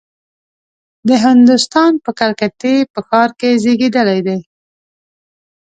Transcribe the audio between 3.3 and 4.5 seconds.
کې زېږېدلی دی.